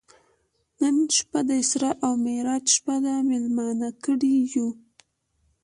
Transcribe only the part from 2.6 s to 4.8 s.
شپه ده میلمانه کړي یو.